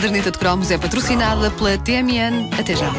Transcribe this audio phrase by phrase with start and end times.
[0.00, 2.48] caderneta de cromos é patrocinada pela TMN.
[2.58, 2.90] Até já.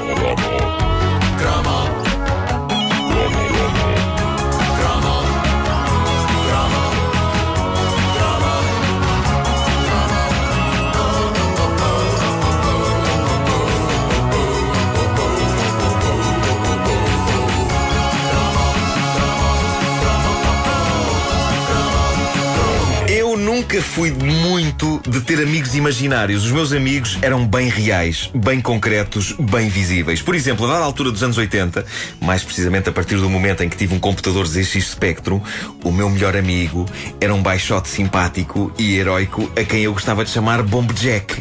[23.71, 26.43] Nunca fui muito de ter amigos imaginários.
[26.43, 30.21] Os meus amigos eram bem reais, bem concretos, bem visíveis.
[30.21, 31.85] Por exemplo, a dada altura dos anos 80,
[32.19, 35.39] mais precisamente a partir do momento em que tive um computador ZX Spectrum,
[35.85, 36.85] o meu melhor amigo
[37.21, 41.39] era um baixote simpático e heróico a quem eu gostava de chamar Bomb Jack.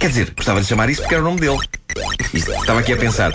[0.00, 1.58] Quer dizer, gostava de chamar isso porque era o nome dele.
[2.34, 3.32] Estava aqui a pensar.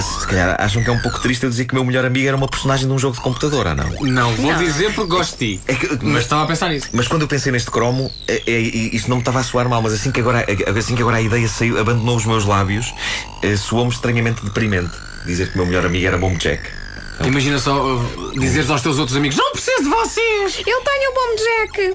[0.00, 2.26] Se calhar acham que é um pouco triste eu dizer que o meu melhor amigo
[2.26, 3.90] era uma personagem de um jogo de computador, ou não?
[4.02, 4.58] Não vou Não.
[4.58, 5.62] dizer porque gosto de ti.
[5.66, 6.88] É que- mas estava a pensar nisso.
[6.92, 9.80] Mas quando eu pensei neste cromo, é, é, isto não me estava a soar mal,
[9.82, 10.44] mas assim que agora,
[10.78, 12.92] assim que agora a ideia saiu, abandonou os meus lábios,
[13.42, 14.92] eh, soou-me estranhamente deprimente
[15.24, 16.62] dizer que o meu melhor amigo era Bomb Jack.
[17.24, 20.58] Imagina só uh, dizeres aos teus outros amigos: Não preciso de vocês!
[20.66, 21.94] Eu tenho o Bom Jack.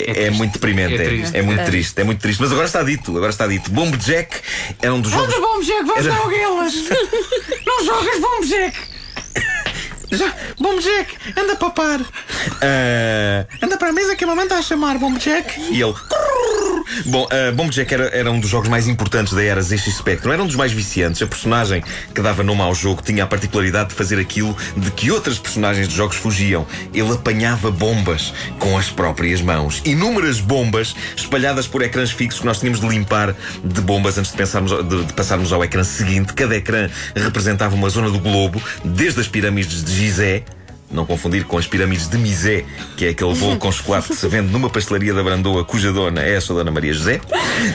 [0.00, 2.40] É, é muito deprimente, É é, é muito triste, é muito triste.
[2.40, 3.68] Mas agora está dito, agora está dito.
[3.70, 4.40] Bomb Jack
[4.80, 5.34] era um dos jogos.
[5.34, 6.74] Vamos, Bom Jack, vamos Era- dar guelas!
[7.66, 8.78] Não jogas Bom Jack!
[10.10, 12.00] Já, Bomb Jack, anda para par.
[12.62, 15.60] Ah, anda para a mesa que a mamãe está a chamar, Bomb Jack.
[15.70, 15.94] E ele.
[17.06, 20.32] Bom, uh, Bomb Jack era, era um dos jogos mais importantes da era ZX Spectrum.
[20.32, 21.22] Era um dos mais viciantes.
[21.22, 21.82] A personagem
[22.14, 25.88] que dava nome ao jogo tinha a particularidade de fazer aquilo de que outras personagens
[25.88, 26.66] de jogos fugiam.
[26.92, 29.82] Ele apanhava bombas com as próprias mãos.
[29.84, 34.36] Inúmeras bombas espalhadas por ecrãs fixos que nós tínhamos de limpar de bombas antes de,
[34.36, 36.32] pensarmos, de, de passarmos ao ecrã seguinte.
[36.32, 40.44] Cada ecrã representava uma zona do globo, desde as pirâmides de Gizé.
[40.90, 42.64] Não confundir com as pirâmides de Misé,
[42.96, 46.22] que é aquele bolo com chocolate que se vende numa pastelaria da Brandoa, cuja dona
[46.22, 47.20] é a sua Dona Maria José.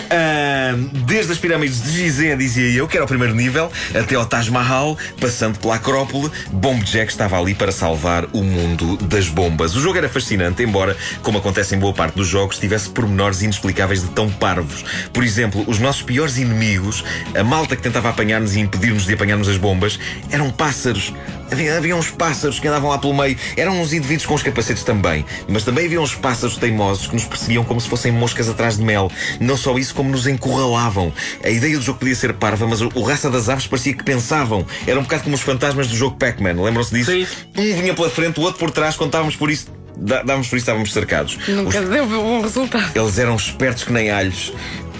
[0.09, 0.73] Ah,
[1.05, 4.49] desde as pirâmides de Gizé, dizia eu, que era o primeiro nível, até ao Taj
[4.49, 9.75] Mahal, passando pela Acrópole, Bomb Jack estava ali para salvar o mundo das bombas.
[9.75, 14.01] O jogo era fascinante, embora, como acontece em boa parte dos jogos, tivesse pormenores inexplicáveis
[14.01, 14.83] de tão parvos.
[15.13, 17.03] Por exemplo, os nossos piores inimigos,
[17.37, 19.99] a malta que tentava apanhar-nos e impedir-nos de apanharmos as bombas,
[20.31, 21.13] eram pássaros.
[21.53, 23.37] Havia, havia uns pássaros que andavam lá pelo meio.
[23.55, 25.23] Eram uns indivíduos com os capacetes também.
[25.47, 28.83] Mas também havia uns pássaros teimosos que nos perseguiam como se fossem moscas atrás de
[28.83, 29.11] mel.
[29.39, 31.13] Não só isso, como nos encurralavam.
[31.43, 34.03] A ideia do jogo podia ser parva, mas o, o raça das aves parecia que
[34.03, 34.65] pensavam.
[34.87, 36.61] Era um bocado como os fantasmas do jogo Pac-Man.
[36.61, 37.11] Lembram-se disso?
[37.11, 37.27] Sim.
[37.57, 38.95] Um vinha pela frente, o outro por trás.
[38.95, 41.37] Quando estávamos por isso, dá- dávamos por isso, estávamos cercados.
[41.47, 42.91] Nunca Os- deu bom resultado.
[42.95, 44.51] eles eram espertos que nem alhos.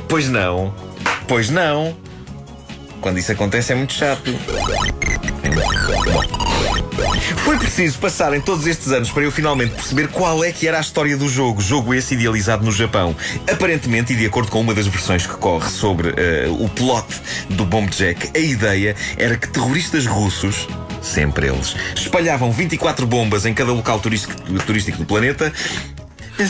[0.08, 0.74] Pois não.
[1.28, 1.98] Pois não.
[3.02, 4.32] Quando isso acontece é muito chato.
[6.06, 6.43] Bom.
[7.38, 10.82] Foi preciso passarem todos estes anos para eu finalmente perceber qual é que era a
[10.82, 11.62] história do jogo.
[11.62, 13.16] Jogo esse idealizado no Japão.
[13.52, 17.08] Aparentemente, e de acordo com uma das versões que corre sobre eh, o plot
[17.50, 20.68] do Bomb Jack, a ideia era que terroristas russos
[21.02, 24.34] sempre eles, espalhavam 24 bombas em cada local turístico,
[24.66, 25.52] turístico do planeta.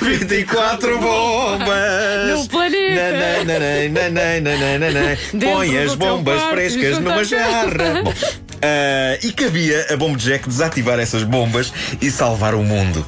[0.00, 3.44] 24 bombas No planeta.
[3.44, 8.02] Na, na, na, Põe as bombas frescas numa jarra.
[8.04, 8.14] Bom,
[8.64, 13.06] ah, e cabia a Bomb Jack desativar essas bombas e salvar o mundo.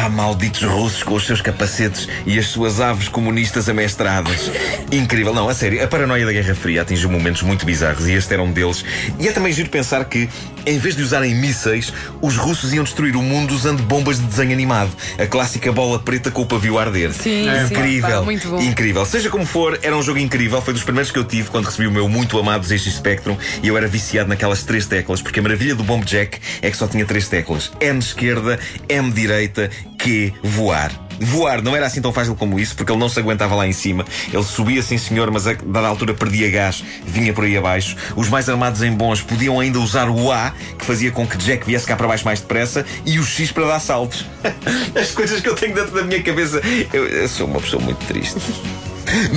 [0.00, 4.48] Ah, malditos russos com os seus capacetes e as suas aves comunistas amestradas.
[4.92, 5.34] Incrível.
[5.34, 8.40] Não, a sério, a paranoia da Guerra Fria atingiu momentos muito bizarros e este era
[8.40, 8.84] um deles.
[9.18, 10.28] E é também giro pensar que,
[10.64, 11.92] em vez de usarem mísseis,
[12.22, 14.90] os russos iam destruir o mundo usando bombas de desenho animado.
[15.18, 17.12] A clássica bola preta com o pavio a arder.
[17.12, 18.20] Sim, sim, incrível.
[18.20, 18.62] pá, muito bom.
[18.62, 19.04] Incrível.
[19.04, 20.62] Seja como for, era um jogo incrível.
[20.62, 23.66] Foi dos primeiros que eu tive quando recebi o meu muito amado ZX Spectrum e
[23.66, 26.86] eu era viciado naquelas três teclas, porque a maravilha do Bomb Jack é que só
[26.86, 30.92] tinha três teclas: N esquerda, M direita, Q voar.
[31.20, 33.72] Voar não era assim tão fácil como isso, porque ele não se aguentava lá em
[33.72, 34.04] cima.
[34.32, 37.96] Ele subia, sim senhor, mas a dada altura perdia gás, vinha por aí abaixo.
[38.14, 41.66] Os mais armados em bons podiam ainda usar o A, que fazia com que Jack
[41.66, 44.24] viesse cá para baixo mais depressa, e o X para dar saltos.
[44.94, 46.62] As coisas que eu tenho dentro da minha cabeça.
[46.92, 48.38] Eu, eu sou uma pessoa muito triste.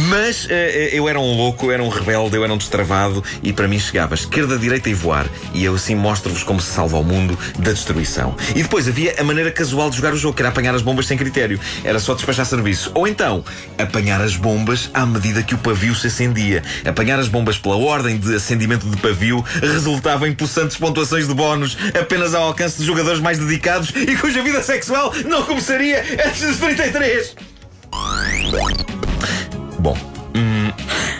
[0.09, 3.53] Mas eh, eu era um louco, eu era um rebelde, eu era um destravado e
[3.53, 5.25] para mim chegava esquerda, direita e voar.
[5.53, 8.35] E eu assim mostro-vos como se salva o mundo da destruição.
[8.55, 11.05] E depois havia a maneira casual de jogar o jogo, que era apanhar as bombas
[11.05, 11.59] sem critério.
[11.83, 12.91] Era só despachar serviço.
[12.93, 13.43] Ou então,
[13.77, 16.63] apanhar as bombas à medida que o pavio se acendia.
[16.85, 21.77] Apanhar as bombas pela ordem de acendimento de pavio resultava em possantes pontuações de bónus
[21.99, 26.57] apenas ao alcance de jogadores mais dedicados e cuja vida sexual não começaria antes dos
[26.57, 27.35] 33.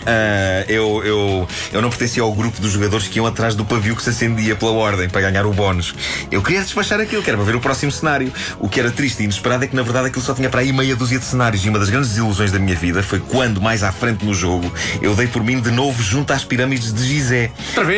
[0.06, 3.94] Ah, eu, eu, eu não pertencia ao grupo dos jogadores que iam atrás do pavio
[3.96, 5.94] que se acendia pela ordem para ganhar o bónus.
[6.30, 8.32] Eu queria despachar aquilo, que era para ver o próximo cenário.
[8.58, 10.72] O que era triste e inesperado é que, na verdade, aquilo só tinha para aí
[10.72, 11.64] meia dúzia de cenários.
[11.64, 14.72] E uma das grandes desilusões da minha vida foi quando, mais à frente no jogo,
[15.00, 17.50] eu dei por mim de novo junto às pirâmides de Gizé.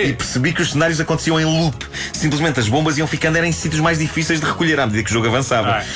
[0.09, 1.77] E percebi que os cenários aconteciam em loop.
[2.13, 5.13] Simplesmente as bombas iam ficando em sítios mais difíceis de recolher à medida que o
[5.13, 5.71] jogo avançava.
[5.73, 5.87] Ai.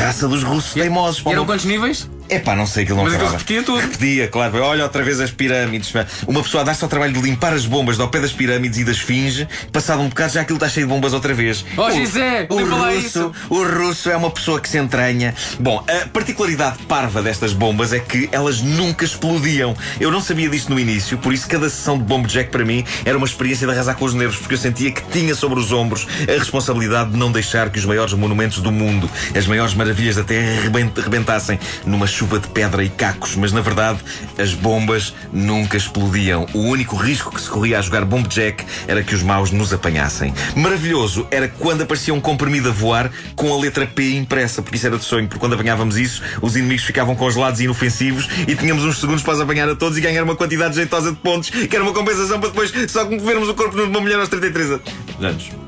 [0.00, 1.20] Raça dos russos teimosos.
[1.20, 2.08] pá, E eram quantos níveis?
[2.28, 3.42] É pá, não sei aquilo não Mas aquilo acabava.
[3.44, 3.80] repetia tudo.
[3.80, 4.58] Repetia, claro.
[4.62, 5.92] Olha outra vez as pirâmides.
[6.26, 8.96] Uma pessoa dá-se ao trabalho de limpar as bombas ao pé das pirâmides e das
[8.96, 9.46] esfinge.
[9.72, 11.64] Passado um bocado já aquilo está cheio de bombas outra vez.
[11.76, 13.32] Oh, O- Gisé, o lá russo, isso.
[13.50, 15.34] o russo é uma pessoa que se entranha.
[15.60, 19.76] Bom, a particularidade parva destas bombas é que elas nunca explodiam.
[20.00, 22.84] Eu não sabia disto no início, por isso cada sessão de bomb jack para mim
[23.04, 25.70] era uma experiência de arrasar com os nervos, porque eu sentia que tinha sobre os
[25.72, 30.16] ombros a responsabilidade de não deixar que os maiores monumentos do mundo, as maiores maravilhas
[30.16, 33.36] da Terra, rebent- rebentassem numa chuva de pedra e cacos.
[33.36, 33.98] Mas na verdade,
[34.38, 36.46] as bombas nunca explodiam.
[36.54, 39.72] O único risco que se corria a jogar bomb jack era que os maus nos
[39.72, 40.32] apanhassem.
[40.54, 44.86] Maravilhoso era quando aparecia um comprimido a voar com a letra P impressa, porque isso
[44.86, 48.84] era de sonho, porque quando apanhávamos isso, os inimigos ficavam congelados e inofensivos e tínhamos
[48.84, 51.74] uns segundos para os apanhar a todos e ganhar uma quantidade jeitosa de pontos, que
[51.74, 55.65] era uma compensação para depois só vermos o corpo de uma mulher aos 33 anos.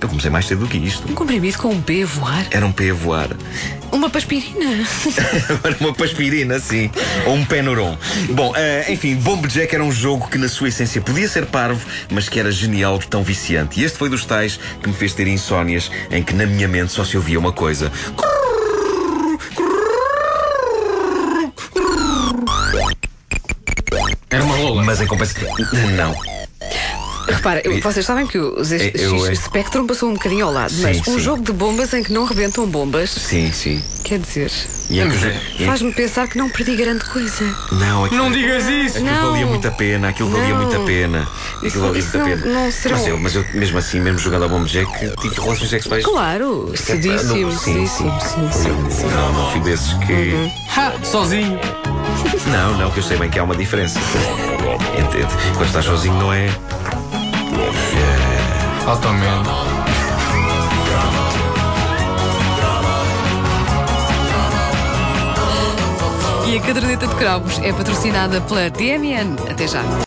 [0.00, 1.10] Eu comecei mais cedo do que isto.
[1.10, 2.46] Um comprimido com um P a voar.
[2.50, 3.28] Era um P a voar.
[3.92, 4.86] Uma paspirina.
[5.50, 6.90] Agora uma paspirina, sim.
[7.26, 7.98] Ou um penuron.
[8.30, 11.84] Bom, eh, enfim, Bomb Jack era um jogo que na sua essência podia ser parvo,
[12.10, 13.80] mas que era genial de tão viciante.
[13.80, 16.92] E este foi dos tais que me fez ter insónias em que na minha mente
[16.92, 17.92] só se ouvia uma coisa.
[24.30, 24.82] Era uma rola.
[24.82, 25.48] Mas em compensação.
[25.96, 26.39] Não.
[27.36, 30.52] Repara, eu- vocês sabem que o Z- É, eu- X Spectrum passou um bocadinho ao
[30.52, 31.18] lado, mas Sim, um sim.
[31.20, 33.82] jogo de bombas em que não rebentam bombas, Sim, sim.
[34.04, 34.50] quer dizer,
[34.90, 37.44] é é- faz-me pensar que não perdi grande coisa.
[37.72, 38.98] Não, aquilo, Não digas isso!
[38.98, 39.30] aquilo Não.
[39.30, 40.56] valia muito a pena, aquilo valia Não.
[40.62, 41.22] muito a pena.
[41.22, 42.60] Aquilo Isso- valia isso muito a não- pena.
[42.64, 44.90] não serão- mas, eu, mas eu, mesmo assim, mesmo jogando a Bomb Jack,
[45.20, 46.04] tive relações sexuais.
[46.04, 49.06] Claro, cedíssimo, Não, sim, cedíssimo, sim, sim, sim.
[49.06, 50.50] Não, não fui desses que.
[50.76, 50.92] Ha!
[51.04, 51.58] Sozinho!
[52.46, 53.98] Não, não, que eu sei bem que há uma diferença.
[54.98, 55.26] Entende?
[55.56, 56.48] Quando estás sozinho não é.
[58.86, 59.50] Altamente.
[66.46, 69.36] E a caderneta de cromos é patrocinada pela TMN.
[69.48, 69.82] Até já.